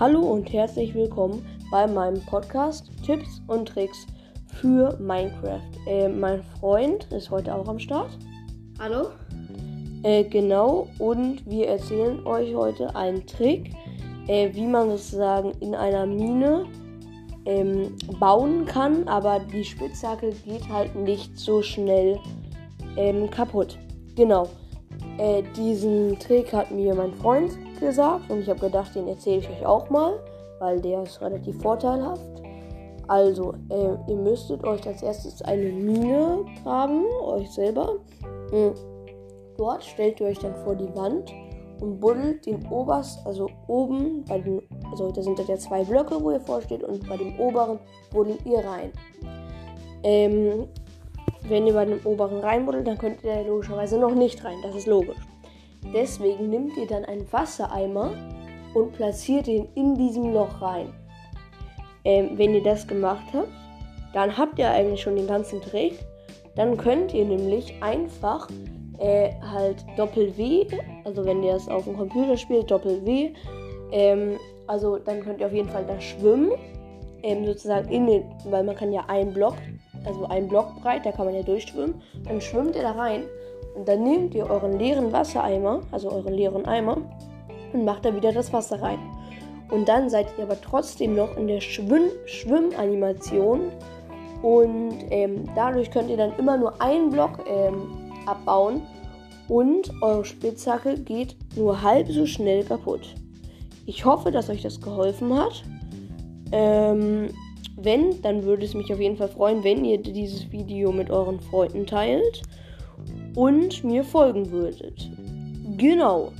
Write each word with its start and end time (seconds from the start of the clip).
Hallo 0.00 0.20
und 0.20 0.52
herzlich 0.52 0.94
willkommen 0.94 1.44
bei 1.72 1.84
meinem 1.88 2.24
Podcast 2.24 2.88
Tipps 3.04 3.42
und 3.48 3.66
Tricks 3.66 4.06
für 4.46 4.96
Minecraft. 5.00 5.58
Äh, 5.88 6.08
mein 6.08 6.44
Freund 6.60 7.10
ist 7.10 7.32
heute 7.32 7.52
auch 7.52 7.66
am 7.66 7.80
Start. 7.80 8.16
Hallo? 8.78 9.08
Äh, 10.04 10.22
genau, 10.22 10.86
und 11.00 11.44
wir 11.50 11.66
erzählen 11.66 12.24
euch 12.24 12.54
heute 12.54 12.94
einen 12.94 13.26
Trick, 13.26 13.72
äh, 14.28 14.54
wie 14.54 14.68
man 14.68 14.88
sozusagen 14.90 15.50
in 15.58 15.74
einer 15.74 16.06
Mine 16.06 16.66
ähm, 17.44 17.96
bauen 18.20 18.66
kann, 18.66 19.08
aber 19.08 19.40
die 19.40 19.64
Spitzhacke 19.64 20.30
geht 20.44 20.68
halt 20.68 20.94
nicht 20.94 21.36
so 21.36 21.60
schnell 21.60 22.20
ähm, 22.96 23.28
kaputt. 23.28 23.76
Genau. 24.14 24.48
Äh, 25.18 25.42
diesen 25.56 26.18
Trick 26.18 26.52
hat 26.52 26.70
mir 26.70 26.94
mein 26.94 27.12
Freund 27.14 27.58
gesagt 27.80 28.30
und 28.30 28.40
ich 28.40 28.48
habe 28.48 28.60
gedacht, 28.60 28.94
den 28.94 29.08
erzähle 29.08 29.38
ich 29.38 29.50
euch 29.50 29.66
auch 29.66 29.90
mal, 29.90 30.18
weil 30.60 30.80
der 30.80 31.02
ist 31.02 31.20
relativ 31.20 31.60
vorteilhaft. 31.60 32.22
Also, 33.08 33.54
äh, 33.70 34.10
ihr 34.10 34.16
müsstet 34.16 34.62
euch 34.64 34.86
als 34.86 35.02
erstes 35.02 35.42
eine 35.42 35.70
Mine 35.70 36.44
graben, 36.62 37.04
euch 37.24 37.50
selber. 37.50 37.94
Mhm. 38.52 38.74
Dort 39.56 39.82
stellt 39.82 40.20
ihr 40.20 40.28
euch 40.28 40.38
dann 40.38 40.54
vor 40.56 40.76
die 40.76 40.94
Wand 40.94 41.32
und 41.80 41.98
buddelt 41.98 42.46
den 42.46 42.64
oberst, 42.70 43.26
also 43.26 43.48
oben, 43.66 44.24
bei 44.28 44.38
den, 44.38 44.62
also 44.90 45.10
da 45.10 45.22
sind 45.22 45.38
ja 45.40 45.56
zwei 45.56 45.84
Blöcke, 45.84 46.22
wo 46.22 46.30
ihr 46.30 46.40
vorsteht, 46.40 46.84
und 46.84 47.08
bei 47.08 47.16
dem 47.16 47.38
oberen 47.40 47.78
buddelt 48.12 48.44
ihr 48.44 48.58
rein. 48.58 48.92
Ähm, 50.04 50.68
wenn 51.42 51.66
ihr 51.66 51.74
bei 51.74 51.84
dem 51.84 52.00
oberen 52.04 52.40
reinbuddelt, 52.40 52.86
dann 52.86 52.98
könnt 52.98 53.22
ihr 53.24 53.44
logischerweise 53.44 53.98
noch 53.98 54.14
nicht 54.14 54.44
rein, 54.44 54.58
das 54.62 54.74
ist 54.74 54.86
logisch. 54.86 55.16
Deswegen 55.94 56.50
nimmt 56.50 56.76
ihr 56.76 56.86
dann 56.86 57.04
einen 57.04 57.30
Wassereimer 57.32 58.12
und 58.74 58.92
platziert 58.92 59.48
ihn 59.48 59.68
in 59.74 59.94
diesem 59.94 60.32
Loch 60.32 60.60
rein. 60.60 60.92
Ähm, 62.04 62.30
wenn 62.36 62.54
ihr 62.54 62.62
das 62.62 62.86
gemacht 62.86 63.24
habt, 63.32 63.48
dann 64.12 64.36
habt 64.36 64.58
ihr 64.58 64.70
eigentlich 64.70 65.00
schon 65.00 65.16
den 65.16 65.26
ganzen 65.26 65.60
Trick. 65.60 65.98
Dann 66.56 66.76
könnt 66.76 67.14
ihr 67.14 67.24
nämlich 67.24 67.74
einfach 67.82 68.48
äh, 68.98 69.30
halt 69.40 69.84
Doppel-W, 69.96 70.66
also 71.04 71.24
wenn 71.24 71.42
ihr 71.42 71.54
es 71.54 71.68
auf 71.68 71.84
dem 71.84 71.96
Computer 71.96 72.36
spielt, 72.36 72.70
Doppel-W, 72.70 73.30
ähm, 73.92 74.38
also 74.66 74.98
dann 74.98 75.22
könnt 75.22 75.40
ihr 75.40 75.46
auf 75.46 75.52
jeden 75.52 75.68
Fall 75.68 75.84
da 75.86 76.00
schwimmen, 76.00 76.52
ähm, 77.22 77.46
sozusagen 77.46 77.88
in 77.90 78.06
den, 78.06 78.24
weil 78.44 78.64
man 78.64 78.74
kann 78.74 78.92
ja 78.92 79.04
einen 79.08 79.32
Block, 79.32 79.54
also 80.08 80.26
einen 80.26 80.48
Block 80.48 80.80
breit, 80.82 81.06
da 81.06 81.12
kann 81.12 81.26
man 81.26 81.34
ja 81.34 81.42
durchschwimmen, 81.42 82.02
dann 82.24 82.40
schwimmt 82.40 82.74
ihr 82.74 82.82
da 82.82 82.92
rein 82.92 83.24
und 83.76 83.86
dann 83.86 84.02
nehmt 84.02 84.34
ihr 84.34 84.50
euren 84.50 84.78
leeren 84.78 85.12
Wassereimer, 85.12 85.82
also 85.92 86.10
euren 86.10 86.34
leeren 86.34 86.66
Eimer, 86.66 86.96
und 87.72 87.84
macht 87.84 88.04
da 88.04 88.16
wieder 88.16 88.32
das 88.32 88.52
Wasser 88.52 88.82
rein. 88.82 88.98
Und 89.70 89.88
dann 89.88 90.08
seid 90.08 90.26
ihr 90.38 90.44
aber 90.44 90.60
trotzdem 90.60 91.14
noch 91.14 91.36
in 91.36 91.46
der 91.46 91.60
Schwimm 91.60 92.08
Schwimmanimation. 92.24 93.70
Und 94.42 94.94
ähm, 95.10 95.44
dadurch 95.54 95.90
könnt 95.90 96.08
ihr 96.10 96.16
dann 96.16 96.32
immer 96.38 96.56
nur 96.56 96.80
einen 96.80 97.10
Block 97.10 97.40
ähm, 97.46 98.12
abbauen. 98.26 98.82
Und 99.48 99.92
eure 100.02 100.24
Spitzhacke 100.24 100.98
geht 100.98 101.36
nur 101.56 101.82
halb 101.82 102.08
so 102.08 102.24
schnell 102.26 102.64
kaputt. 102.64 103.14
Ich 103.86 104.04
hoffe, 104.04 104.30
dass 104.30 104.48
euch 104.48 104.62
das 104.62 104.80
geholfen 104.80 105.34
hat. 105.38 105.62
Ähm, 106.52 107.28
wenn, 107.82 108.20
dann 108.22 108.44
würde 108.44 108.64
es 108.64 108.74
mich 108.74 108.92
auf 108.92 109.00
jeden 109.00 109.16
Fall 109.16 109.28
freuen, 109.28 109.64
wenn 109.64 109.84
ihr 109.84 109.98
dieses 109.98 110.50
Video 110.50 110.92
mit 110.92 111.10
euren 111.10 111.40
Freunden 111.40 111.86
teilt 111.86 112.42
und 113.34 113.84
mir 113.84 114.04
folgen 114.04 114.50
würdet. 114.50 115.10
Genau. 115.76 116.32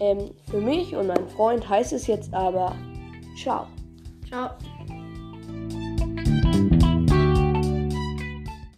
Ähm, 0.00 0.30
für 0.50 0.60
mich 0.60 0.94
und 0.94 1.08
meinen 1.08 1.28
Freund 1.28 1.68
heißt 1.68 1.92
es 1.92 2.06
jetzt 2.06 2.32
aber 2.32 2.76
Ciao. 3.38 3.66
Ciao. 4.28 4.50